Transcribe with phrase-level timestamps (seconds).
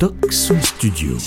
[0.00, 1.18] Studio.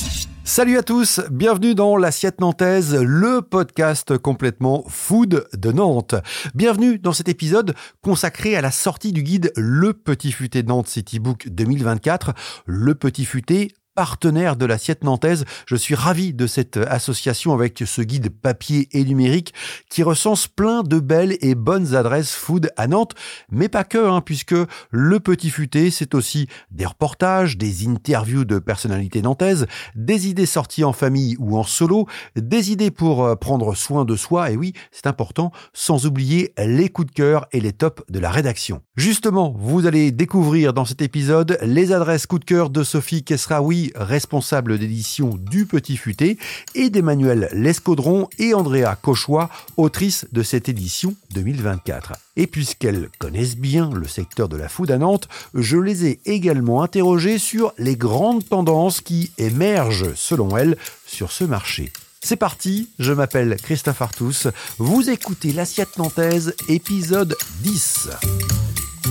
[0.43, 6.15] Salut à tous, bienvenue dans l'Assiette Nantaise, le podcast complètement food de Nantes.
[6.55, 11.49] Bienvenue dans cet épisode consacré à la sortie du guide Le Petit Futé Nantes Citybook
[11.49, 12.33] 2024.
[12.65, 15.45] Le Petit Futé, partenaire de l'assiette nantaise.
[15.65, 19.53] Je suis ravi de cette association avec ce guide papier et numérique
[19.89, 23.13] qui recense plein de belles et bonnes adresses food à Nantes,
[23.51, 24.55] mais pas que, hein, puisque
[24.91, 30.83] le petit futé, c'est aussi des reportages, des interviews de personnalités nantaises, des idées sorties
[30.83, 34.73] en famille ou en solo, des idées pour euh, prendre soin de soi, et oui,
[34.91, 38.81] c'est important, sans oublier les coups de cœur et les tops de la rédaction.
[38.95, 43.82] Justement, vous allez découvrir dans cet épisode les adresses coup de cœur de Sophie Kesraoui
[43.95, 46.37] responsable d'édition du Petit Futé,
[46.75, 52.13] et d'Emmanuel Lescaudron et Andrea Cauchois, autrice de cette édition 2024.
[52.35, 56.83] Et puisqu'elles connaissent bien le secteur de la food à Nantes, je les ai également
[56.83, 61.91] interrogées sur les grandes tendances qui émergent, selon elles, sur ce marché.
[62.25, 68.07] C'est parti, je m'appelle Christophe Artus, vous écoutez l'Assiette Nantaise, épisode 10.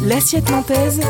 [0.05, 1.01] L'Assiette Nantaise,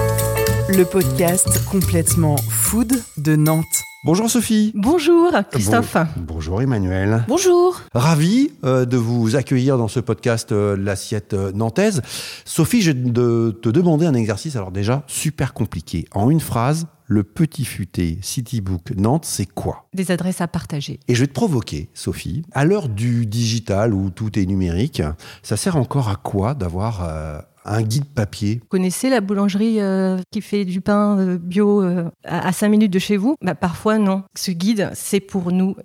[0.77, 3.65] le podcast complètement food de Nantes.
[4.05, 4.73] Bonjour Sophie.
[4.75, 5.95] Bonjour Christophe.
[6.17, 7.25] Bon- bonjour Emmanuel.
[7.29, 7.81] Bonjour.
[7.95, 12.03] Ravi euh, de vous accueillir dans ce podcast euh, L'assiette euh, nantaise.
[12.45, 16.07] Sophie, je vais de te demander un exercice, alors déjà super compliqué.
[16.13, 19.87] En une phrase, le petit futé Citybook Nantes, c'est quoi?
[19.95, 20.99] Des adresses à partager.
[21.09, 22.43] Et je vais te provoquer, Sophie.
[22.53, 25.03] À l'heure du digital où tout est numérique,
[25.43, 30.19] ça sert encore à quoi d'avoir euh, un guide papier Vous connaissez la boulangerie euh,
[30.31, 33.37] qui fait du pain euh, bio euh, à, à 5 minutes de chez vous?
[33.43, 34.25] Bah, Parfois non.
[34.35, 35.77] Ce guide, c'est pour nous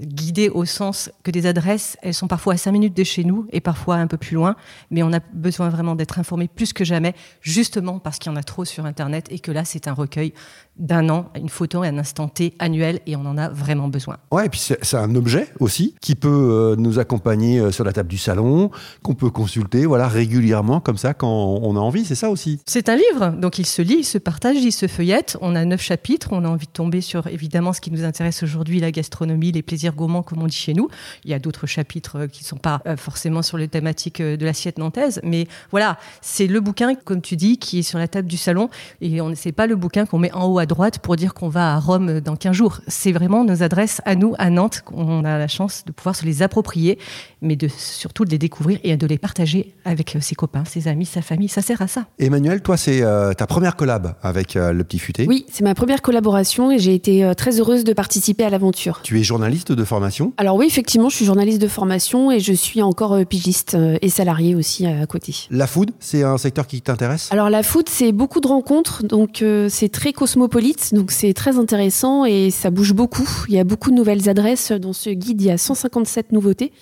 [0.00, 3.46] guider au sens que des adresses, elles sont parfois à 5 minutes de chez nous
[3.52, 4.56] et parfois un peu plus loin.
[4.90, 8.38] Mais on a besoin vraiment d'être informé plus que jamais, justement parce qu'il y en
[8.38, 10.32] a trop sur Internet et que là, c'est un recueil
[10.80, 14.16] d'un an, une photo et un instant T annuel et on en a vraiment besoin.
[14.32, 17.92] Ouais, et puis c'est un objet aussi qui peut euh, nous accompagner euh, sur la
[17.92, 18.70] table du salon,
[19.02, 22.60] qu'on peut consulter voilà régulièrement comme ça quand on a envie, c'est ça aussi.
[22.66, 25.36] C'est un livre, donc il se lit, il se partage, il se feuillette.
[25.40, 28.42] On a neuf chapitres, on a envie de tomber sur évidemment ce qui nous intéresse
[28.42, 30.88] aujourd'hui, la gastronomie, les plaisirs gourmands, comme on dit chez nous.
[31.24, 34.44] Il y a d'autres chapitres euh, qui ne sont pas forcément sur les thématiques de
[34.44, 38.28] l'assiette nantaise, mais voilà, c'est le bouquin, comme tu dis, qui est sur la table
[38.28, 38.70] du salon,
[39.00, 41.48] et on c'est pas le bouquin qu'on met en haut à droite pour dire qu'on
[41.48, 42.80] va à Rome dans 15 jours.
[42.88, 46.24] C'est vraiment nos adresses à nous, à Nantes, qu'on a la chance de pouvoir se
[46.24, 46.98] les approprier,
[47.42, 50.88] mais de surtout de les découvrir et de les partager avec euh, ses copains, ses
[50.88, 51.48] amis, sa famille.
[51.48, 52.06] Ça sert à ça.
[52.18, 55.26] Emmanuel, toi c'est euh, ta première collab avec euh, le petit futé.
[55.28, 59.00] Oui, c'est ma première collaboration et j'ai été euh, très heureuse de participer à l'aventure.
[59.02, 60.32] Tu es journaliste de formation?
[60.36, 63.98] Alors oui, effectivement, je suis journaliste de formation et je suis encore euh, pigiste euh,
[64.02, 65.34] et salarié aussi euh, à côté.
[65.50, 67.28] La food, c'est un secteur qui t'intéresse?
[67.32, 70.49] Alors la food, c'est beaucoup de rencontres, donc euh, c'est très cosmopolite,
[70.92, 73.28] donc c'est très intéressant et ça bouge beaucoup.
[73.48, 76.72] Il y a beaucoup de nouvelles adresses dans ce guide, il y a 157 nouveautés.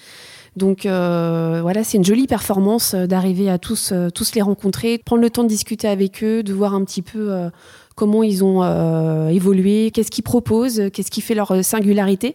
[0.56, 5.22] Donc euh, voilà, c'est une jolie performance euh, d'arriver à tous, euh, les rencontrer, prendre
[5.22, 7.30] le temps de discuter avec eux, de voir un petit peu
[7.94, 8.62] comment ils ont
[9.28, 12.34] évolué, qu'est-ce qu'ils proposent, qu'est-ce qui fait leur singularité.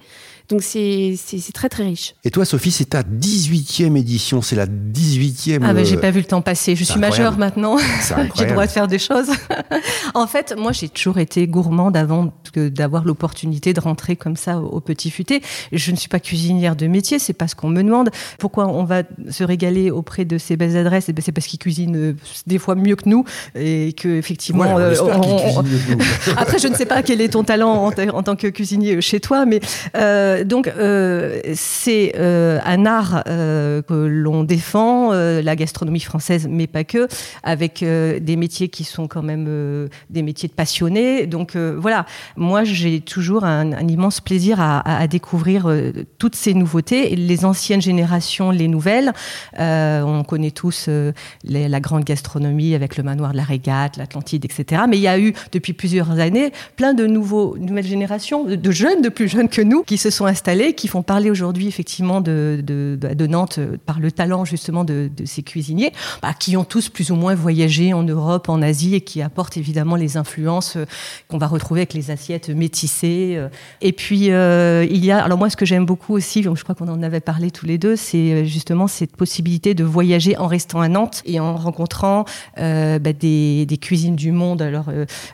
[0.50, 1.16] Donc c'est
[1.54, 2.16] très très riche.
[2.24, 5.60] Et toi Sophie, c'est ta 18e édition, c'est la 18e.
[5.64, 6.76] Ah ben j'ai euh, pas vu le temps passer.
[6.76, 7.78] Je suis majeure maintenant.
[8.36, 9.30] j'ai le droit de faire des choses.
[10.14, 14.68] en fait, moi, j'ai toujours été gourmande avant d'avoir l'opportunité de rentrer comme ça au,
[14.68, 15.42] au petit futé.
[15.72, 18.10] Je ne suis pas cuisinière de métier, c'est pas ce qu'on me demande.
[18.38, 21.06] Pourquoi on va se régaler auprès de ces belles adresses?
[21.10, 22.16] Eh ben, C'est parce qu'ils cuisinent euh,
[22.48, 23.24] des fois mieux que nous
[23.56, 24.78] et que effectivement.
[24.78, 25.98] Euh, on- nous.
[26.38, 29.02] après, je ne sais pas quel est ton talent en, ta- en tant que cuisinier
[29.02, 29.60] chez toi, mais
[29.96, 36.48] euh, donc euh, c'est euh, un art euh, que l'on défend, euh, la gastronomie française,
[36.50, 37.08] mais pas que,
[37.44, 41.28] avec euh, des métiers qui sont quand même euh, des métiers de passionnés.
[41.28, 42.06] Donc euh, voilà,
[42.36, 48.52] moi j'ai toujours un, immense plaisir à, découvrir euh, toutes ces nouveautés, les anciennes générations,
[48.52, 49.12] les nouvelles.
[49.60, 51.12] Euh, on connaît tous euh,
[51.44, 54.84] la grande gastronomie avec le manoir de la Régate, l'Atlantide, etc.
[54.88, 59.02] Mais il y a eu depuis plusieurs années plein de nouveaux, nouvelles générations, de jeunes,
[59.02, 62.62] de plus jeunes que nous, qui se sont installés, qui font parler aujourd'hui effectivement de,
[62.64, 65.92] de, de Nantes euh, par le talent justement de, ces cuisiniers,
[66.22, 69.58] bah, qui ont tous plus ou moins voyagé en Europe, en Asie et qui apportent
[69.58, 70.86] évidemment les influences euh,
[71.28, 73.36] qu'on va retrouver avec les assiettes métissées.
[73.38, 73.50] euh.
[73.82, 76.88] Et puis il y a, alors moi ce que j'aime beaucoup aussi, je crois qu'on
[76.88, 80.88] en avait parlé tous les deux, c'est justement cette possibilité de voyager en restant à
[80.88, 82.26] Nantes et en rencontrant
[82.58, 84.86] bah, des, des cuisines du monde, alors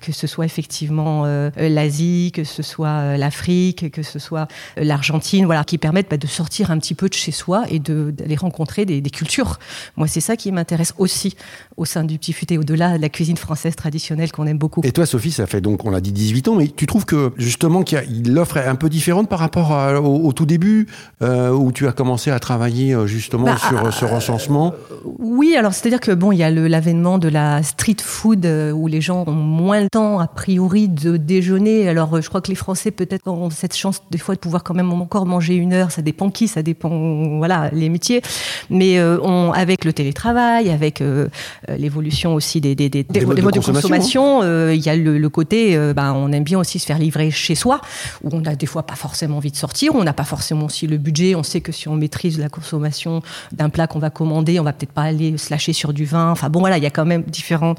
[0.01, 1.25] que ce soit effectivement
[1.57, 4.47] l'Asie, que ce soit l'Afrique, que ce soit
[4.79, 8.35] l'Argentine, voilà, qui permettent bah, de sortir un petit peu de chez soi et d'aller
[8.35, 9.59] rencontrer des, des, cultures.
[9.97, 11.35] Moi, c'est ça qui m'intéresse aussi
[11.77, 14.81] au sein du Petit Futé, au-delà de la cuisine française traditionnelle qu'on aime beaucoup.
[14.83, 17.31] Et toi, Sophie, ça fait donc, on l'a dit, 18 ans, mais tu trouves que
[17.37, 19.71] justement qu'il l'offre est un peu différente par rapport
[20.03, 20.87] au, tout début,
[21.21, 24.73] euh, où tu as commencé à travailler euh, justement bah, sur ce recensement?
[25.03, 29.01] Oui, alors c'est-à-dire que bon, il y a l'avènement de la street food où les
[29.01, 31.87] gens ont moins le temps a priori de déjeuner.
[31.87, 34.75] Alors, je crois que les Français peut-être ont cette chance des fois de pouvoir quand
[34.75, 35.89] même encore manger une heure.
[35.89, 38.21] Ça dépend qui, ça dépend voilà les métiers.
[38.69, 41.27] Mais euh, on, avec le télétravail, avec euh,
[41.67, 45.75] l'évolution aussi des, des, des, des modes, de consommation, euh, il y a le, côté,
[45.95, 47.81] ben, on aime bien aussi se faire livrer chez soi,
[48.23, 50.85] où on a des fois pas forcément envie de sortir, on n'a pas forcément aussi
[50.85, 51.33] le budget.
[51.33, 54.73] On sait que si on maîtrise la consommation d'un plat qu'on va commander, on va
[54.73, 56.29] peut-être pas aller se lâcher sur du vin.
[56.29, 57.73] Enfin bon voilà, il y a quand même différents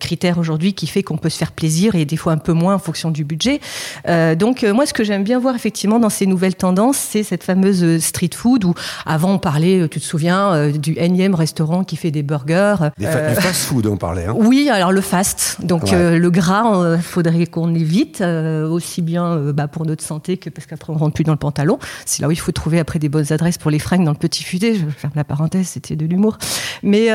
[0.00, 2.74] critères aujourd'hui qui fait qu'on peut se faire plaisir et des fois un peu moins
[2.74, 3.60] en fonction du budget.
[4.08, 7.22] Euh, donc euh, moi, ce que j'aime bien voir effectivement dans ces nouvelles tendances, c'est
[7.22, 8.74] cette fameuse euh, street food où
[9.06, 12.76] avant on parlait, tu te souviens, du énième restaurant qui fait des burgers.
[12.98, 14.26] Des du fast food, on parlait.
[14.26, 14.34] Hein.
[14.36, 15.58] Oui, alors le fast.
[15.62, 20.66] Donc le gras, il faudrait qu'on évite aussi bien bah, pour notre santé que parce
[20.66, 21.78] qu'après on rentre plus dans le pantalon.
[22.06, 24.16] C'est là où il faut trouver après des bonnes adresses pour les fringues dans le
[24.16, 24.74] petit futé.
[24.74, 26.38] Je ferme la parenthèse, c'était de l'humour.
[26.82, 27.08] Mais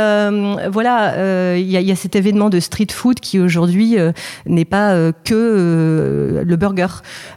[0.69, 3.97] voilà, il y, y, a cet événement de street food qui aujourd'hui
[4.45, 6.87] n'est pas euh, que euh, le burger.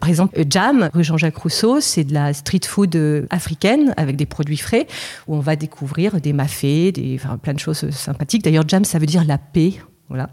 [0.00, 4.26] Par exemple, Jam, rue Jean-Jacques Rousseau, c'est de la street food euh, africaine avec des
[4.26, 4.86] produits frais
[5.28, 8.42] où on va découvrir des mafés, des, plein de choses sympathiques.
[8.42, 9.74] D'ailleurs, Jam, ça veut dire la paix
[10.10, 10.28] voilà.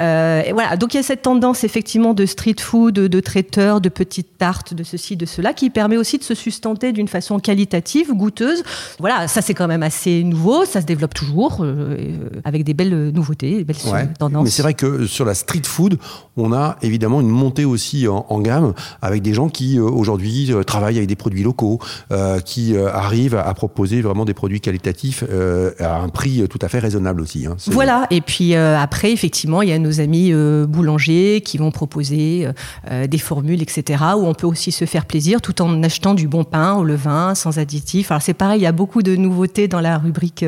[0.00, 0.76] Euh, et voilà.
[0.76, 4.38] Donc il y a cette tendance effectivement de street food, de, de traiteurs, de petites
[4.38, 8.62] tartes, de ceci, de cela, qui permet aussi de se sustenter d'une façon qualitative, goûteuse.
[8.98, 11.96] Voilà, ça c'est quand même assez nouveau, ça se développe toujours euh,
[12.44, 13.76] avec des belles nouveautés, des belles
[14.18, 14.44] tendances.
[14.44, 15.98] Mais c'est vrai que sur la street food,
[16.38, 18.72] on a évidemment une montée aussi en, gamme
[19.02, 21.80] avec des gens qui euh, aujourd'hui euh, travaillent avec des produits locaux,
[22.12, 25.24] euh, qui arrivent à, proposer vraiment des produits qualitatifs
[25.80, 27.46] à un prix tout à fait raisonnable aussi.
[27.46, 27.56] Hein.
[27.66, 28.06] Voilà.
[28.10, 32.52] Et puis après effectivement, il y a nos amis euh, boulangers qui vont proposer euh,
[32.90, 36.28] euh, des formules, etc., où on peut aussi se faire plaisir tout en achetant du
[36.28, 38.12] bon pain au levain, sans additifs.
[38.12, 40.44] Alors c'est pareil, il y a beaucoup de nouveautés dans la rubrique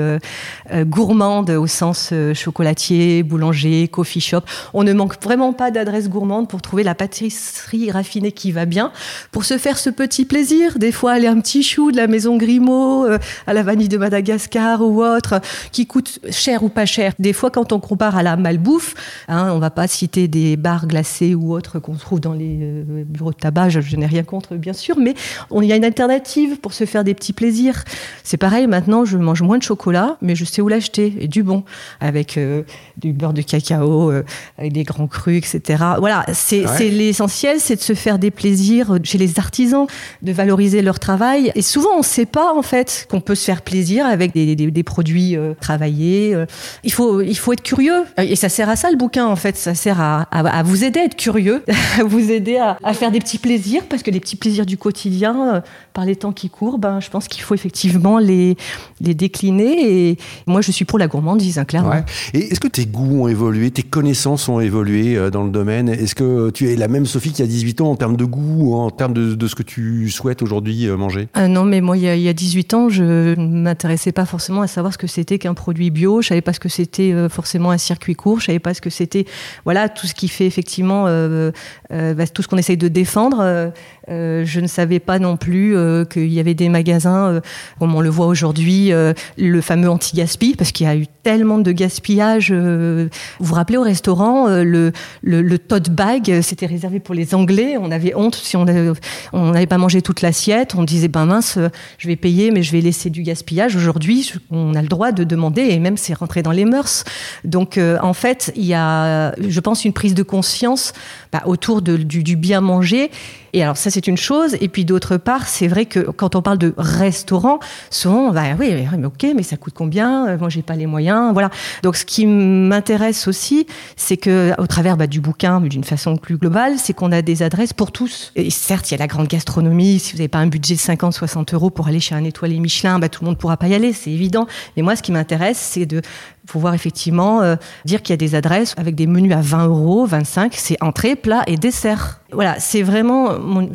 [0.72, 4.43] gourmande au sens chocolatier, boulanger, coffee shop.
[4.72, 8.93] On ne manque vraiment pas d'adresses gourmandes pour trouver la pâtisserie raffinée qui va bien,
[9.32, 10.78] pour se faire ce petit plaisir.
[10.78, 13.06] Des fois, aller un petit chou de la maison Grimaud
[13.46, 15.40] à la vanille de Madagascar ou autre,
[15.72, 17.12] qui coûte cher ou pas cher.
[17.19, 18.94] Des fois, quand on compare à la bouffe.
[19.28, 23.04] Hein, on va pas citer des bars glacés ou autres qu'on trouve dans les euh,
[23.04, 23.70] bureaux de tabac.
[23.70, 25.14] Je, n'ai rien contre, bien sûr, mais
[25.54, 27.84] il y a une alternative pour se faire des petits plaisirs.
[28.22, 31.42] C'est pareil, maintenant, je mange moins de chocolat, mais je sais où l'acheter, et du
[31.42, 31.64] bon,
[32.00, 32.62] avec euh,
[32.96, 34.24] du beurre de cacao, euh,
[34.58, 35.82] avec des grands crus, etc.
[35.98, 39.86] Voilà, c'est l'essentiel, c'est de se faire des plaisirs chez les artisans,
[40.22, 41.52] de valoriser leur travail.
[41.54, 44.54] Et souvent, on ne sait pas, en fait, qu'on peut se faire plaisir avec des,
[44.54, 46.36] des produits travaillés.
[46.84, 48.04] Il faut, il faut être curieux.
[48.18, 51.00] Et ça sert à ça le bouquin en fait, ça sert à, à, vous aider
[51.00, 51.62] à être curieux,
[51.99, 54.76] à vous aider à, à, faire des petits plaisirs, parce que les petits plaisirs du
[54.76, 55.61] quotidien, euh,
[55.93, 58.56] par les temps qui courent, ben, je pense qu'il faut effectivement les,
[59.00, 60.11] les décliner.
[60.11, 61.91] Et moi, je suis pour la gourmandise, hein, clairement.
[61.91, 62.05] Ouais.
[62.35, 65.88] Et est-ce que tes goûts ont évolué, tes connaissances ont évolué euh, dans le domaine?
[65.88, 68.75] Est-ce que tu es la même Sophie qui a 18 ans en termes de goût,
[68.75, 71.29] en termes de, de ce que tu souhaites aujourd'hui euh, manger?
[71.37, 74.25] Non, mais moi, il y, a, il y, a, 18 ans, je ne m'intéressais pas
[74.25, 76.23] forcément à savoir ce que c'était qu'un produit bio.
[76.23, 78.30] Je savais pas ce que c'était forcément un circuit court.
[78.38, 79.25] Je savais pas ce que c'était.
[79.65, 81.50] Voilà, tout ce qui fait effectivement euh,
[81.93, 83.73] euh, bah, tout ce qu'on essaye de défendre.
[84.10, 85.76] Euh, je ne savais pas non plus
[86.10, 87.40] qu'il y avait des magasins,
[87.79, 88.93] comme on le voit aujourd'hui,
[89.38, 92.52] le fameux anti-gaspi, parce qu'il y a eu tellement de gaspillage.
[92.52, 93.08] vous
[93.40, 97.76] vous rappelez au restaurant, le, le, tote bag, c'était réservé pour les Anglais.
[97.79, 100.74] On avait honte si on n'avait pas mangé toute l'assiette.
[100.74, 101.58] On disait, ben mince,
[101.98, 103.76] je vais payer, mais je vais laisser du gaspillage.
[103.76, 107.05] Aujourd'hui, on a le droit de demander, et même c'est rentré dans les mœurs.
[107.44, 110.93] Donc, en fait, il y a, je pense, une prise de conscience
[111.32, 113.10] bah, autour du, du, bien manger.
[113.52, 114.56] Et alors ça, c'est une chose.
[114.60, 117.58] Et puis d'autre part, c'est vrai que quand on parle de restaurant,
[117.90, 120.36] souvent, on va, oui, mais ok, mais ça coûte combien?
[120.36, 121.32] Moi, j'ai pas les moyens.
[121.32, 121.50] Voilà.
[121.82, 123.66] Donc, ce qui m'intéresse aussi,
[123.96, 127.22] c'est que, au travers bah, du bouquin, mais d'une façon plus globale, c'est qu'on a
[127.22, 128.32] des adresses pour tous.
[128.36, 129.98] Et certes, il y a la grande gastronomie.
[129.98, 132.58] Si vous n'avez pas un budget de 50, 60 euros pour aller chez un étoilé
[132.58, 134.46] Michelin, bah, tout le monde pourra pas y aller, c'est évident.
[134.76, 136.02] Mais moi, ce qui m'intéresse, c'est de
[136.47, 140.06] pouvoir effectivement euh, dire qu'il y a des adresses avec des menus à 20 euros,
[140.06, 142.20] 25, c'est entrée, plat et dessert.
[142.32, 143.32] Voilà, c'est vraiment,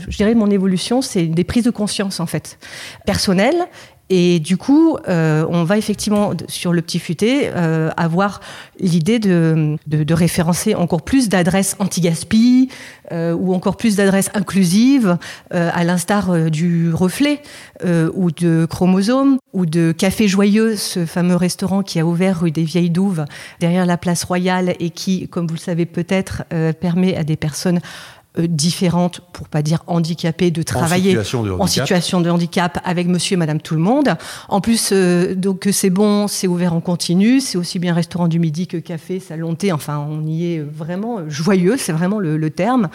[0.08, 2.58] je dirais, mon évolution, c'est des prises de conscience en fait,
[3.06, 3.68] personnelles
[4.10, 8.40] Et du coup, euh, on va effectivement sur le petit futé euh, avoir
[8.80, 12.70] l'idée de, de, de, référencer encore plus d'adresses anti-gaspi
[13.12, 15.18] euh, ou encore plus d'adresses inclusives,
[15.54, 17.42] euh, à l'instar euh, du Reflet
[17.84, 22.64] ou de Chromosome ou de Café Joyeux, ce fameux restaurant qui a ouvert rue des
[22.64, 23.26] Vieilles Douves
[23.60, 26.44] derrière la place Royale et qui, comme vous le savez peut-être,
[26.80, 31.52] permet à des personnes euh, différentes, pour pas dire handicapées, de travailler en situation de
[31.52, 34.16] handicap, en situation de handicap avec monsieur et madame tout le monde.
[34.50, 38.40] En plus, euh, donc c'est bon, c'est ouvert en continu, c'est aussi bien restaurant du
[38.40, 42.50] midi que café, salon thé, enfin on y est vraiment joyeux, c'est vraiment le, le,
[42.50, 42.90] terme.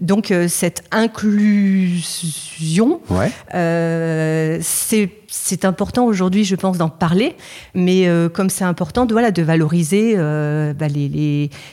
[0.00, 2.00] Donc euh, cette inclusion,
[3.10, 3.30] ouais.
[3.54, 7.36] euh, c'est c'est important aujourd'hui, je pense, d'en parler,
[7.74, 10.86] mais euh, comme c'est important, de, voilà, de valoriser euh, bah,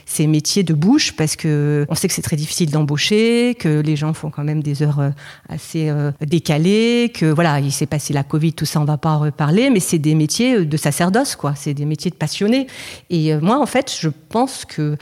[0.06, 3.96] ces métiers de bouche, parce que on sait que c'est très difficile d'embaucher, que les
[3.96, 5.10] gens font quand même des heures euh,
[5.50, 5.92] assez
[6.22, 9.70] décalées, que voilà, il s'est passé la Covid, tout ça, on va pas en reparler,
[9.70, 11.54] mais c'est des métiers de sacerdoce, quoi.
[11.56, 12.68] C'est des métiers de passionnés.
[13.10, 14.98] Et moi, en fait, je pense que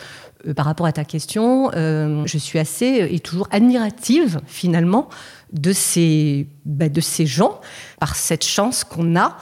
[0.55, 5.09] par rapport à ta question, je suis assez et toujours admirative finalement
[5.53, 7.59] de ces, bah, de ces gens,
[7.99, 9.37] par cette chance qu'on a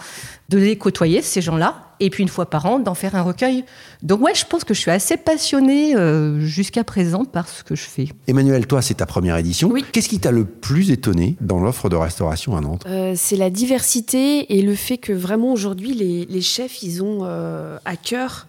[0.50, 3.66] de les côtoyer, ces gens-là, et puis une fois par an, d'en faire un recueil.
[4.02, 7.76] Donc ouais, je pense que je suis assez passionnée euh, jusqu'à présent par ce que
[7.76, 8.08] je fais.
[8.28, 9.70] Emmanuel, toi, c'est ta première édition.
[9.70, 9.84] Oui.
[9.92, 12.84] Qu'est-ce qui t'a le plus étonné dans l'offre de restauration à Nantes?
[12.88, 17.20] Euh, C'est la diversité et le fait que vraiment aujourd'hui, les, les, chefs, ils ont
[17.24, 18.48] euh, à cœur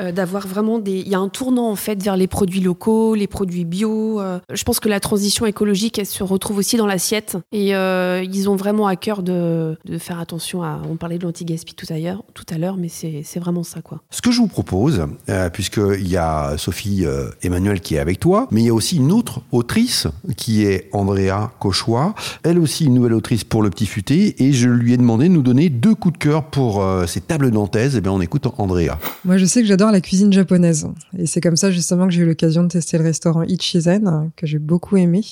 [0.00, 0.98] euh, d'avoir vraiment des.
[0.98, 4.20] Il y a un tournant en fait vers les produits locaux, les produits bio.
[4.20, 7.36] Euh, je pense que la transition écologique, elle se retrouve aussi dans l'assiette.
[7.52, 10.80] Et euh, ils ont vraiment à cœur de, de, faire attention à.
[10.90, 14.00] On parlait de l'anti-gaspi tout à l'heure, tout à l'heure, mais c'est vraiment ça quoi.
[14.10, 18.20] Ce que je vous propose, euh, puisqu'il y a Sophie euh, Emmanuel qui est avec
[18.20, 22.14] toi, mais il y a aussi une autre autrice qui est Andrea Cauchois.
[22.42, 25.34] Elle aussi une nouvelle autrice pour le petit futé, et je lui ai demandé de
[25.34, 27.96] nous donner deux coups de cœur pour euh, ces tables nantaises.
[27.96, 28.98] Et bien on écoute Andrea.
[29.24, 30.86] Moi je sais que j'adore la cuisine japonaise.
[31.18, 34.46] Et c'est comme ça justement que j'ai eu l'occasion de tester le restaurant Ichizen, que
[34.46, 35.22] j'ai beaucoup aimé,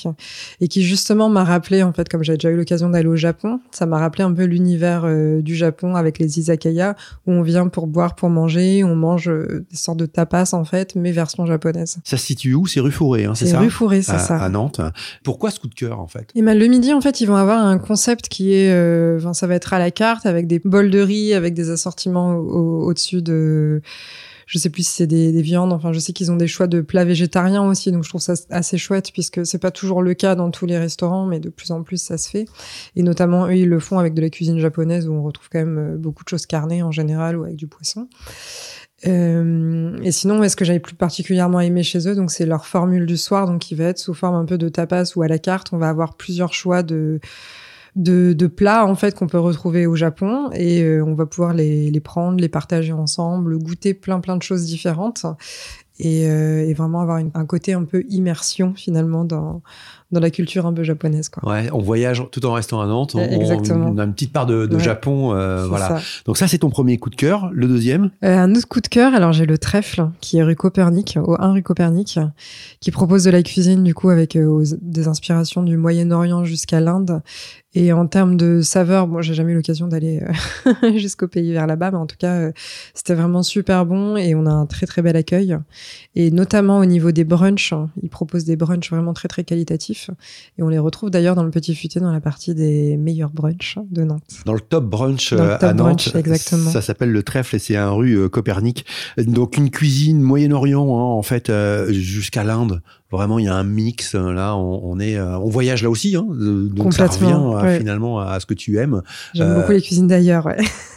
[0.61, 3.61] et qui justement m'a rappelé, en fait, comme j'avais déjà eu l'occasion d'aller au Japon,
[3.71, 6.97] ça m'a rappelé un peu l'univers euh, du Japon avec les izakaya,
[7.27, 10.65] où on vient pour boire, pour manger, on mange euh, des sortes de tapas, en
[10.65, 11.99] fait, mais version japonaise.
[12.05, 12.67] Ça se situe où?
[12.67, 13.61] C'est rue Fourré, hein, c'est ça?
[13.61, 14.37] rue Fourré, c'est ça.
[14.37, 14.81] à Nantes.
[15.25, 16.29] Pourquoi ce coup de cœur, en fait?
[16.35, 19.47] Et ben, le midi, en fait, ils vont avoir un concept qui est, euh, ça
[19.47, 23.23] va être à la carte, avec des bols de riz, avec des assortiments au- au-dessus
[23.23, 23.83] de
[24.47, 25.73] je sais plus si c'est des, des, viandes.
[25.73, 28.35] Enfin, je sais qu'ils ont des choix de plats végétariens aussi, donc je trouve ça
[28.51, 31.73] assez chouette puisque c'est pas toujours le cas dans tous les restaurants, mais de plus
[31.73, 32.47] en plus ça se fait.
[32.95, 35.59] Et notamment, eux, ils le font avec de la cuisine japonaise où on retrouve quand
[35.59, 38.09] même euh, beaucoup de choses carnées en général ou avec du poisson.
[39.07, 43.07] Euh, et sinon, ce que j'avais plus particulièrement aimé chez eux, donc c'est leur formule
[43.07, 45.39] du soir, donc qui va être sous forme un peu de tapas ou à la
[45.39, 45.69] carte.
[45.73, 47.21] On va avoir plusieurs choix de
[47.97, 51.55] de, de plats en fait qu'on peut retrouver au Japon et euh, on va pouvoir
[51.55, 55.25] les, les prendre, les partager ensemble, goûter plein plein de choses différentes
[55.99, 59.63] et, euh, et vraiment avoir une, un côté un peu immersion finalement dans
[60.13, 61.49] dans la culture un peu japonaise quoi.
[61.51, 63.15] Ouais, on voyage tout en restant à Nantes.
[63.17, 63.91] On, Exactement.
[63.93, 64.83] On a une petite part de, de Ouais.
[64.83, 65.89] Japon, euh, voilà.
[65.89, 66.01] ça.
[66.27, 67.51] Donc ça, c'est ton premier coup de cœur.
[67.53, 70.55] Le deuxième Euh, un autre coup de cœur, alors j'ai le trèfle qui est rue
[70.57, 72.19] Copernic, au 1 rue Copernic,
[72.81, 76.81] qui propose de la cuisine du coup avec euh, aux- des inspirations du Moyen-Orient jusqu'à
[76.81, 77.21] l'Inde.
[77.75, 80.23] Et en termes de saveur, bon, j'ai jamais eu l'occasion d'aller
[80.97, 82.51] jusqu'au pays vers là-bas, mais en tout cas,
[82.95, 85.59] c'était vraiment super bon et on a un très très bel accueil.
[86.15, 89.96] Et notamment au niveau des brunchs, ils proposent des brunchs vraiment très très qualitatifs.
[90.59, 93.79] Et on les retrouve d'ailleurs dans le Petit Futé dans la partie des meilleurs brunchs
[93.91, 94.23] de Nantes.
[94.45, 96.09] dans le top brunch le euh, top à Nantes.
[96.11, 96.71] brunch, exactement.
[96.71, 98.85] Ça s'appelle le Trèfle et c'est un rue euh, Copernic.
[99.19, 102.83] Donc une cuisine Moyen-Orient, hein, en fait, euh, jusqu'à l'Inde.
[103.13, 104.15] Vraiment, il y a un mix.
[104.15, 106.17] Là, on, on est, on voyage là aussi.
[106.17, 107.35] Hein, donc ça revient
[107.65, 107.79] ouais.
[107.79, 109.03] finalement à ce que tu aimes.
[109.33, 110.57] J'aime Euh, beaucoup les cuisines d'ailleurs, ouais.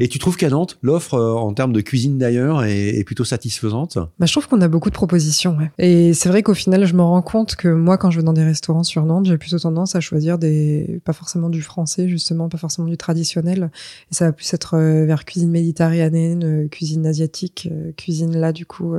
[0.00, 3.24] Et tu trouves qu'à Nantes, l'offre euh, en termes de cuisine d'ailleurs est, est plutôt
[3.24, 3.98] satisfaisante?
[4.18, 5.56] Bah, je trouve qu'on a beaucoup de propositions.
[5.58, 5.70] Ouais.
[5.78, 8.32] Et c'est vrai qu'au final, je me rends compte que moi, quand je vais dans
[8.32, 12.48] des restaurants sur Nantes, j'ai plutôt tendance à choisir des, pas forcément du français, justement,
[12.48, 13.70] pas forcément du traditionnel.
[14.10, 18.52] Et ça va plus être euh, vers cuisine méditerranéenne, euh, cuisine asiatique, euh, cuisine là,
[18.52, 18.94] du coup.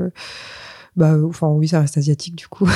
[0.96, 2.68] Bah, enfin, oui, ça reste asiatique, du coup.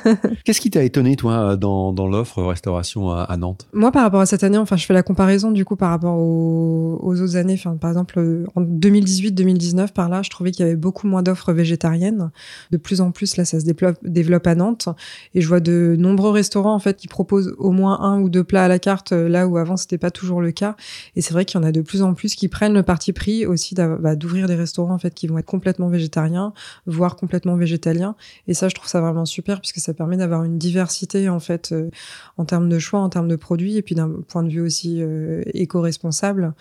[0.44, 3.66] Qu'est-ce qui t'a étonné, toi, dans, dans l'offre restauration à, à Nantes?
[3.72, 6.16] Moi, par rapport à cette année, enfin, je fais la comparaison du coup par rapport
[6.16, 7.54] aux, aux autres années.
[7.54, 11.22] Enfin, par exemple, euh, en 2018-2019, par là, je trouvais qu'il y avait beaucoup moins
[11.22, 12.30] d'offres végétariennes.
[12.70, 14.88] De plus en plus, là, ça se développe, développe à Nantes,
[15.34, 18.44] et je vois de nombreux restaurants en fait qui proposent au moins un ou deux
[18.44, 20.76] plats à la carte, euh, là où avant c'était pas toujours le cas.
[21.14, 23.12] Et c'est vrai qu'il y en a de plus en plus qui prennent le parti
[23.12, 26.52] pris aussi bah, d'ouvrir des restaurants en fait qui vont être complètement végétariens,
[26.86, 28.14] voire complètement végétalien.
[28.46, 31.72] Et ça, je trouve ça vraiment super puisque ça permet d'avoir une diversité en fait
[31.72, 31.90] euh,
[32.38, 34.98] en termes de choix, en termes de produits et puis d'un point de vue aussi
[35.00, 36.54] euh, éco-responsable.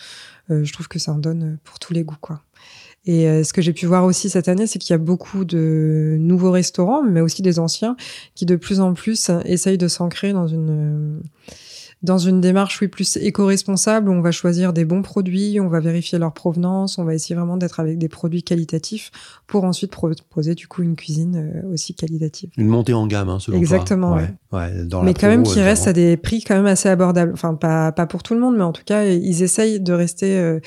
[0.49, 2.41] Euh, je trouve que ça en donne pour tous les goûts, quoi.
[3.07, 6.17] Et ce que j'ai pu voir aussi cette année, c'est qu'il y a beaucoup de
[6.19, 7.95] nouveaux restaurants, mais aussi des anciens,
[8.33, 11.21] qui de plus en plus essayent de s'ancrer dans une
[12.05, 16.17] dans une démarche oui plus éco-responsable on va choisir des bons produits, on va vérifier
[16.17, 19.11] leur provenance, on va essayer vraiment d'être avec des produits qualitatifs
[19.47, 21.35] pour ensuite proposer du coup une cuisine
[21.65, 22.49] euh, aussi qualitative.
[22.57, 24.13] Une montée en gamme, hein, selon Exactement.
[24.13, 24.21] toi.
[24.21, 24.33] Ouais.
[24.51, 26.87] Ouais, dans mais la quand même qui euh, reste à des prix quand même assez
[26.87, 27.31] abordables.
[27.33, 30.37] Enfin pas pas pour tout le monde, mais en tout cas ils essayent de rester
[30.37, 30.59] euh,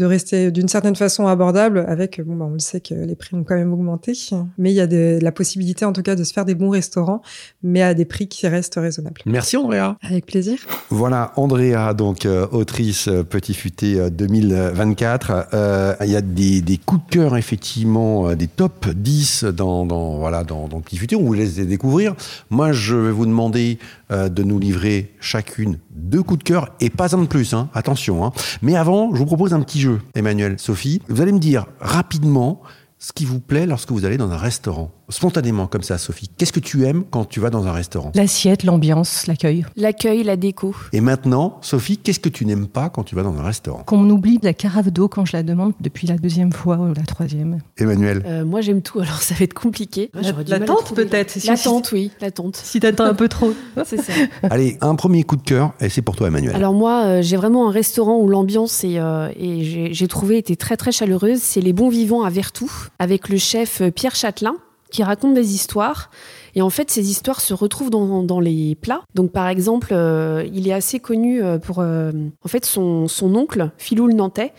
[0.00, 3.36] de rester d'une certaine façon abordable avec bon bah on le sait que les prix
[3.36, 4.12] ont quand même augmenté
[4.58, 6.70] mais il y a de, la possibilité en tout cas de se faire des bons
[6.70, 7.22] restaurants
[7.62, 9.96] mais à des prix qui restent raisonnables Merci Andrea.
[10.02, 15.48] avec plaisir Voilà, Andrea, donc euh, autrice euh, Petit Futé euh, 2024.
[15.52, 20.18] Euh, Il y a des, des coups de cœur, effectivement, des top 10 dans, dans,
[20.18, 21.16] voilà, dans, dans Petit Futé.
[21.16, 22.14] On vous laisse les découvrir.
[22.48, 23.78] Moi, je vais vous demander
[24.10, 27.68] euh, de nous livrer chacune deux coups de cœur et pas un de plus, hein.
[27.74, 28.24] attention.
[28.24, 28.32] Hein.
[28.62, 31.00] Mais avant, je vous propose un petit jeu, Emmanuel, Sophie.
[31.08, 32.62] Vous allez me dire rapidement
[32.98, 34.90] ce qui vous plaît lorsque vous allez dans un restaurant.
[35.10, 36.28] Spontanément, comme ça, Sophie.
[36.38, 38.12] Qu'est-ce que tu aimes quand tu vas dans un restaurant?
[38.14, 39.64] L'assiette, l'ambiance, l'accueil.
[39.76, 40.74] L'accueil, la déco.
[40.92, 43.82] Et maintenant, Sophie, qu'est-ce que tu n'aimes pas quand tu vas dans un restaurant?
[43.84, 47.02] Qu'on oublie la carafe d'eau quand je la demande depuis la deuxième fois ou la
[47.02, 47.58] troisième.
[47.76, 50.10] Emmanuel Euh, moi, j'aime tout, alors ça va être compliqué.
[50.14, 51.04] La- J'aurais du la mal à tente, trouver.
[51.06, 52.56] peut-être, si- L'attente, oui, l'attente.
[52.56, 53.52] Si t'attends un peu trop.
[53.84, 54.12] C'est ça.
[54.44, 56.54] Allez, un premier coup de cœur, et c'est pour toi, Emmanuel.
[56.54, 60.38] Alors moi, euh, j'ai vraiment un restaurant où l'ambiance est, euh, et j'ai j'ai trouvé
[60.38, 61.40] était très très chaleureuse.
[61.42, 64.54] C'est les Bons Vivants à Vertou, avec le chef Pierre Châtelain,
[64.90, 66.10] qui raconte des histoires.
[66.54, 69.02] Et en fait, ces histoires se retrouvent dans, dans les plats.
[69.14, 71.78] Donc, par exemple, euh, il est assez connu euh, pour...
[71.78, 72.10] euh,
[72.44, 74.52] en fait, son, son oncle, Philou le Nantais,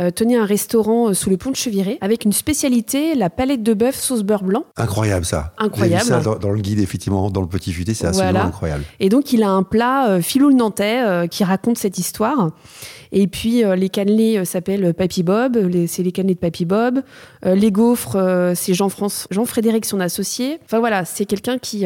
[0.00, 3.62] euh, tenait un restaurant euh, sous le pont de Cheviré avec une spécialité, la palette
[3.62, 4.64] de bœuf sauce beurre blanc.
[4.76, 5.52] Incroyable ça.
[5.58, 6.02] Incroyable.
[6.04, 8.46] Vu ça dans, dans le guide, effectivement, dans le petit futé, c'est absolument Voilà.
[8.46, 8.84] incroyable.
[9.00, 12.50] Et donc, il a un plat, euh, Philou le Nantais, euh, qui raconte cette histoire.
[13.12, 17.00] Et puis, les cannelés s'appellent Papy Bob, les- c'est les cannelés de Papy Bob.
[17.44, 18.16] Les gaufres,
[18.54, 20.58] c'est Jean-Frédéric, son associé.
[20.64, 21.84] Enfin voilà, c'est quelqu'un qui,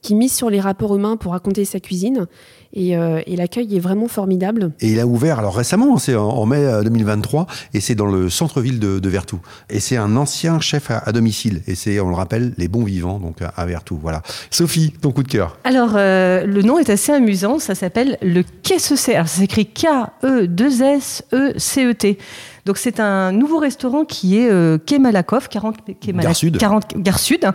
[0.00, 2.26] qui mise sur les rapports humains pour raconter sa cuisine.
[2.72, 4.70] Et, euh, et l'accueil est vraiment formidable.
[4.80, 8.06] Et il a ouvert, alors récemment, c'est en, en mai euh, 2023, et c'est dans
[8.06, 9.40] le centre-ville de, de Vertou.
[9.68, 12.84] Et c'est un ancien chef à, à domicile, et c'est, on le rappelle, les bons
[12.84, 13.98] vivants, donc à, à Vertou.
[14.00, 14.22] Voilà.
[14.50, 15.58] Sophie, ton coup de cœur.
[15.64, 17.58] Alors, euh, le nom est assez amusant.
[17.58, 22.18] Ça s'appelle le Qu'est-ce c'est Alors, ça s'écrit K-E-2-S-E-C-E-T.
[22.66, 26.58] Donc, c'est un nouveau restaurant qui est euh, quai Malakoff, 40, quai Mala- Gare Sud.
[26.58, 27.46] 40 Gare Sud,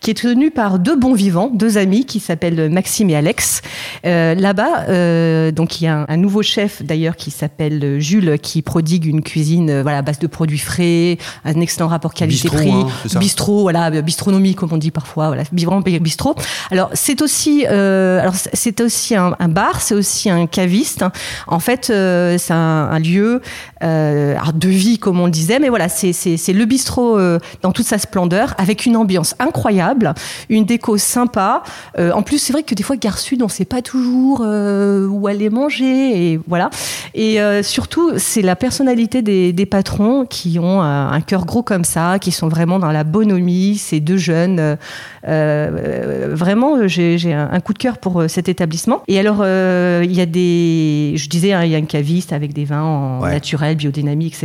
[0.00, 3.62] qui est tenu par deux bons vivants, deux amis qui s'appellent Maxime et Alex.
[4.06, 8.38] Euh, Là-bas, euh, donc il y a un, un nouveau chef d'ailleurs qui s'appelle Jules,
[8.40, 12.64] qui prodigue une cuisine euh, voilà à base de produits frais, un excellent rapport qualité-prix,
[12.64, 16.34] Bistrot, hein, bistrot, voilà, euh, bistronomie comme on dit parfois, voilà, vraiment bistrot.
[16.70, 21.04] Alors c'est aussi, euh, alors c'est- aussi un, un bar, c'est aussi un caviste.
[21.46, 22.56] En fait, euh, c'est un,
[22.90, 23.40] un lieu
[23.82, 27.86] euh, de vie comme on le disait, mais voilà, c'est le bistrot euh, dans toute
[27.86, 30.14] sa splendeur, avec une ambiance incroyable,
[30.48, 31.62] une déco sympa.
[31.98, 35.06] Euh, en plus, c'est vrai que des fois, Gare Sud, on sait pas toujours euh,
[35.08, 36.70] où aller manger, et voilà.
[37.14, 42.18] Et surtout, c'est la personnalité des, des patrons qui ont un, cœur gros comme ça,
[42.18, 43.76] qui sont vraiment dans la bonhomie.
[43.76, 44.76] Ces deux jeunes,
[45.24, 49.02] vraiment, j'ai un, un coup de cœur pour cet établissement.
[49.08, 52.52] Et alors, il y a des, je disais, hein, il y a une caviste avec
[52.52, 53.32] des vins en Ouais.
[53.32, 54.43] naturel, biodynamique, etc.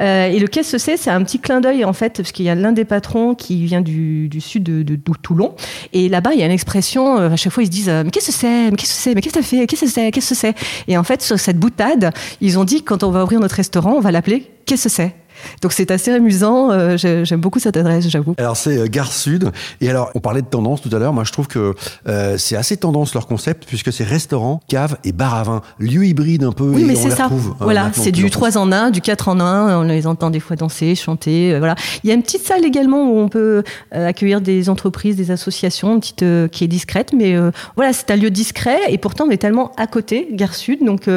[0.00, 0.96] Euh, et le qu'est-ce que c'est?
[0.96, 3.64] C'est un petit clin d'œil en fait, parce qu'il y a l'un des patrons qui
[3.64, 5.54] vient du, sud de Toulon.
[5.92, 7.18] Et là-bas, il y a une expression.
[7.18, 8.70] euh, à chaque fois, ils se disent euh, Mais qu'est-ce que c'est?
[8.70, 9.14] Mais qu'est-ce que c'est?
[9.14, 9.66] Mais qu'est-ce que ça fait?
[9.66, 10.10] Qu'est-ce que c'est?
[10.10, 10.54] Qu'est-ce que c'est
[10.88, 13.92] Et en fait, sur cette boutade, ils ont dit quand on va ouvrir notre restaurant,
[13.92, 15.14] on va l'appeler Qu'est-ce que c'est?
[15.62, 16.70] Donc c'est assez amusant.
[16.70, 18.34] euh, j'ai- J'aime beaucoup cette adresse, j'avoue.
[18.38, 19.50] Alors c'est euh, Gare Sud.
[19.80, 21.12] Et alors, on parlait de tendance tout à l'heure.
[21.12, 21.74] Moi, je trouve que
[22.08, 25.62] euh, c'est assez tendance leur concept, puisque c'est restaurant, cave et bar à vin.
[25.78, 26.64] Lieu hybride un peu.
[26.64, 27.24] Oui, et mais on c'est les ça.
[27.24, 28.30] retrouve, euh, voilà, c'est du en plus.
[28.30, 29.78] 3 en 1, du 4 en 1.
[29.80, 31.54] On les entend des fois danser, chanter.
[31.54, 31.74] euh, voilà.
[32.04, 35.94] Il y a une petite salle également où on peut accueillir des entreprises, des associations,
[35.94, 37.12] une petite qui est discrète.
[37.16, 37.34] Mais
[37.76, 40.84] voilà, c'est un lieu discret et pourtant on est tellement à côté, Gare Sud.
[40.84, 41.08] Donc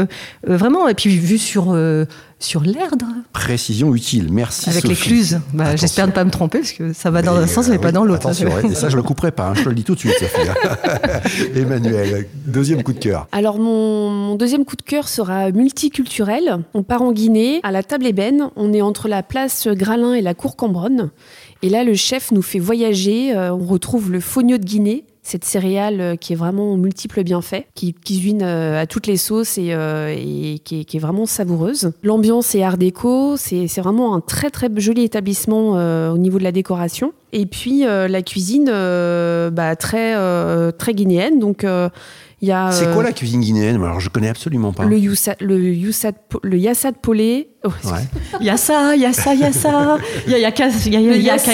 [0.45, 1.75] vraiment, et puis vu sur,
[2.39, 4.29] sur l'Erdre, Précision utile.
[4.31, 4.69] Merci.
[4.69, 5.39] avec l'écluse.
[5.53, 5.75] Bah.
[5.75, 7.77] J'espère ne pas me tromper parce que ça va dans Mais, un sens euh, mais
[7.79, 8.29] pas oui, dans l'autre.
[8.29, 9.49] Et ça, je le couperai pas.
[9.49, 9.53] hein.
[9.55, 10.47] Je te le dis tout de suite, Sophie.
[11.55, 13.27] Emmanuel, deuxième coup de cœur.
[13.31, 16.59] Alors mon, mon deuxième coup de cœur sera multiculturel.
[16.73, 18.49] On part en Guinée, à la table ébène.
[18.55, 21.09] On est entre la place Gralin et la cour Cambronne.
[21.61, 23.35] Et là, le chef nous fait voyager.
[23.35, 27.23] Euh, on retrouve le fognon de Guinée, cette céréale euh, qui est vraiment aux multiples
[27.23, 30.99] bienfaits, qui cuisine euh, à toutes les sauces et, euh, et qui, est, qui est
[30.99, 31.91] vraiment savoureuse.
[32.01, 33.37] L'ambiance est art déco.
[33.37, 35.71] C'est vraiment un très très joli établissement
[36.11, 37.13] au niveau de la décoration.
[37.31, 40.15] Et puis la cuisine, bah, très
[40.73, 41.39] très guinéenne.
[41.39, 41.65] Donc.
[42.41, 43.75] C'est quoi la cuisine guinéenne?
[43.75, 44.85] Alors je connais absolument pas.
[44.85, 47.49] Le youssad, le youssad, le yassad polé.
[47.65, 47.69] Oh,
[48.39, 49.97] il y a ça, il y a ça, il y a ça.
[50.27, 50.67] Il y a, qu'à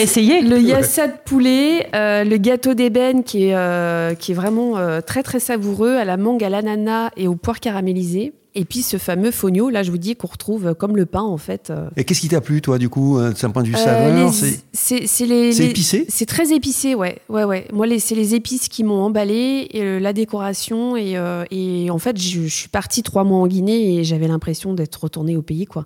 [0.02, 0.42] essayer.
[0.42, 6.06] Le yassad poulet, le gâteau d'ébène qui est qui est vraiment très très savoureux à
[6.06, 8.34] la mangue, à l'ananas et au poire caramélisé.
[8.58, 11.38] Et puis ce fameux fogno, là je vous dis qu'on retrouve comme le pain en
[11.38, 11.70] fait.
[11.70, 11.90] Euh.
[11.98, 14.34] Et qu'est-ce qui t'a plu toi du coup, euh, d'un point de vue saveur
[14.72, 17.20] C'est les, épicé C'est très épicé, ouais.
[17.28, 17.68] ouais, ouais.
[17.74, 21.20] Moi c'est les épices qui m'ont emballé, et, euh, la décoration et,
[21.52, 25.04] et en fait je, je suis partie trois mois en Guinée et j'avais l'impression d'être
[25.04, 25.86] retournée au pays quoi.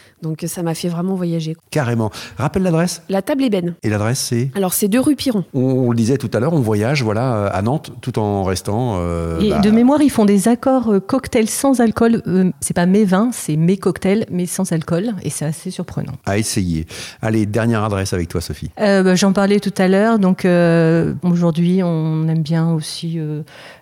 [0.21, 1.55] Donc ça m'a fait vraiment voyager.
[1.71, 2.11] Carrément.
[2.37, 3.75] Rappelle l'adresse La table ébène.
[3.83, 5.43] Et l'adresse c'est Alors c'est deux rue Piron.
[5.53, 8.97] On, le disait tout à l'heure, on voyage voilà euh, à Nantes tout en restant.
[8.99, 12.21] Euh, et bah, de mémoire, ils font des accords euh, cocktails sans alcool.
[12.59, 15.13] c'est pas mes vins, c'est mes cocktails, mais sans alcool.
[15.23, 16.13] Et c'est assez surprenant.
[16.25, 16.85] À essayer.
[17.21, 18.69] Allez, dernière adresse avec toi, Sophie.
[18.77, 20.19] Bah, j'en parlais tout à l'heure.
[20.19, 20.45] Donc
[21.23, 23.19] aujourd'hui, on aime bien aussi.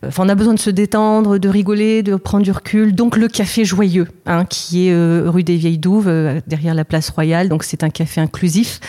[0.06, 2.96] Enfin, on a besoin de se détendre, de rigoler, de prendre du recul.
[2.96, 6.10] Donc le café joyeux, hein, qui est rue des Vieilles Douves
[6.48, 7.50] derrière la place Royale.
[7.50, 8.80] Donc c'est un café inclusif,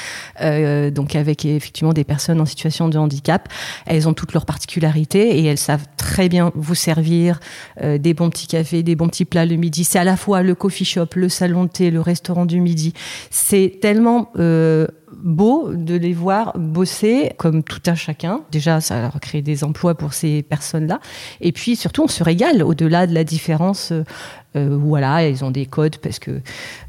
[0.41, 3.49] euh, donc avec effectivement des personnes en situation de handicap.
[3.87, 7.41] Elles ont toutes leurs particularités et elles savent très bien vous servir
[7.83, 9.85] euh, des bons petits cafés, des bons petits plats le midi.
[9.85, 12.93] C'est à la fois le coffee shop, le salon de thé, le restaurant du midi.
[13.31, 18.41] C'est tellement euh, beau de les voir bosser comme tout un chacun.
[18.51, 21.01] Déjà, ça leur crée des emplois pour ces personnes-là.
[21.41, 23.93] Et puis surtout, on se régale au-delà de la différence
[24.57, 26.41] euh, voilà, ils ont des codes parce que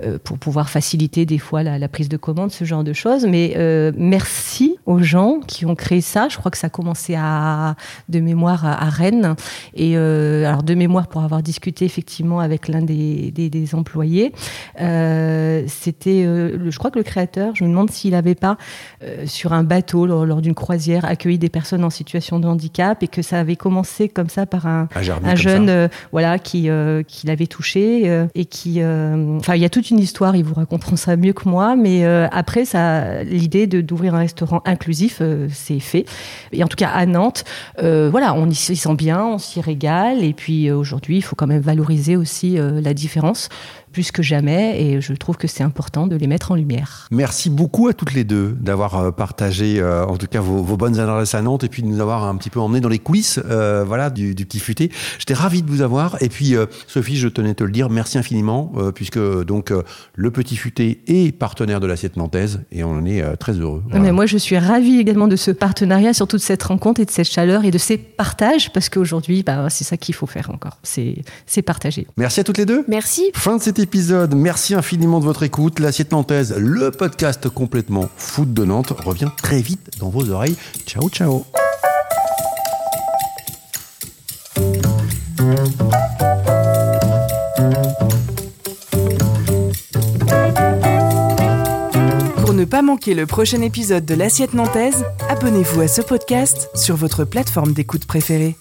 [0.04, 3.26] euh, pour pouvoir faciliter des fois la, prise de commande, ce genre de choses.
[3.26, 6.28] Mais euh, merci aux gens qui ont créé ça.
[6.30, 7.76] Je crois que ça a commencé à
[8.10, 9.36] de mémoire à, Rennes
[9.76, 14.34] et alors de mémoire pour avoir discuté effectivement avec l'un des, des, employés.
[14.78, 18.58] C'était, je crois que le créateur, je me demande s'il n'avait pas
[19.26, 23.22] sur un bateau lors, d'une croisière accueilli des personnes en situation de handicap et que
[23.22, 24.88] ça avait commencé comme ça par un,
[25.24, 26.70] un jeune, voilà, qui
[27.08, 30.36] qui l'avait touché euh, et qui, euh, enfin, il y a toute une histoire.
[30.36, 34.20] Ils vous raconteront ça mieux que moi, mais euh, après, ça, l'idée de d'ouvrir un
[34.20, 36.06] restaurant inclusif, c'est fait.
[36.52, 37.44] Et en tout cas à Nantes,
[37.78, 40.24] voilà, on y sent bien, on s'y régale.
[40.24, 43.50] Et puis aujourd'hui, il faut quand même valoriser aussi la différence
[43.92, 47.08] plus que jamais et je trouve que c'est important de les mettre en lumière.
[47.12, 51.00] Merci beaucoup à toutes les deux d'avoir euh, partagé euh, en tout cas vos, bonnes
[51.00, 53.40] adresses à Nantes et puis de nous avoir un petit peu emmené dans les coulisses
[53.50, 54.92] euh, voilà, du, petit futé.
[55.20, 56.56] J'étais ravi de vous avoir et puis
[56.88, 59.72] Sophie, je tenais à te le dire, merci infiniment puisque donc
[60.16, 63.84] le petit futé est partenaire de l'assiette nantaise et on en est très heureux.
[63.92, 67.12] Mais moi je suis ravie également de ce partenariat, surtout de cette rencontre et de
[67.12, 70.78] cette chaleur et de ces partages parce qu'aujourd'hui bah, c'est ça qu'il faut faire encore,
[70.84, 72.08] c'est partager.
[72.18, 72.84] Merci à toutes les deux.
[72.88, 73.32] Merci.
[73.34, 74.36] Fin de cette épisode.
[74.36, 75.80] Merci infiniment de votre écoute.
[75.80, 80.56] L'assiette nantaise, le podcast complètement foot de Nantes, revient très vite dans vos oreilles.
[80.86, 81.46] Ciao, ciao.
[92.62, 97.26] Ne pas manquer le prochain épisode de l'assiette nantaise, abonnez-vous à ce podcast sur votre
[97.26, 98.56] plateforme d'écoute préférée.